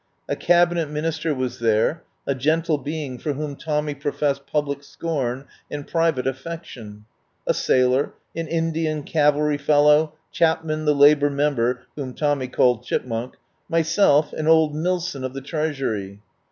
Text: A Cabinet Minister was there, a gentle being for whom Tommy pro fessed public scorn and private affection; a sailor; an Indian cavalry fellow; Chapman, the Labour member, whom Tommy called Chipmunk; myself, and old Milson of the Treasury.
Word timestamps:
A 0.27 0.35
Cabinet 0.35 0.89
Minister 0.89 1.31
was 1.31 1.59
there, 1.59 2.01
a 2.25 2.33
gentle 2.33 2.79
being 2.79 3.19
for 3.19 3.33
whom 3.33 3.55
Tommy 3.55 3.93
pro 3.93 4.11
fessed 4.11 4.47
public 4.47 4.83
scorn 4.83 5.45
and 5.69 5.85
private 5.85 6.25
affection; 6.25 7.05
a 7.45 7.53
sailor; 7.53 8.11
an 8.35 8.47
Indian 8.47 9.03
cavalry 9.03 9.59
fellow; 9.59 10.13
Chapman, 10.31 10.85
the 10.85 10.95
Labour 10.95 11.29
member, 11.29 11.83
whom 11.95 12.15
Tommy 12.15 12.47
called 12.47 12.83
Chipmunk; 12.83 13.35
myself, 13.69 14.33
and 14.33 14.47
old 14.47 14.73
Milson 14.73 15.23
of 15.23 15.35
the 15.35 15.39
Treasury. 15.41 16.19